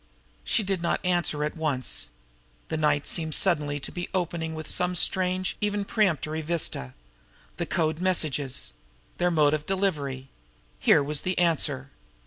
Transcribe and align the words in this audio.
She 0.43 0.63
did 0.63 0.81
not 0.81 0.99
answer 1.05 1.43
at 1.43 1.55
once. 1.55 2.09
The 2.69 2.75
night 2.77 3.05
seemed 3.05 3.35
suddenly 3.35 3.79
to 3.81 3.91
be 3.91 4.09
opening 4.15 4.59
some 4.63 4.95
strange, 4.95 5.55
even 5.61 5.85
premonitory, 5.85 6.41
vista. 6.41 6.95
The 7.57 7.67
code 7.67 7.99
messages! 7.99 8.73
Their 9.19 9.29
mode 9.29 9.53
of 9.53 9.67
delivery! 9.67 10.29
Here 10.79 11.03
was 11.03 11.21
the 11.21 11.37
answer! 11.37 11.91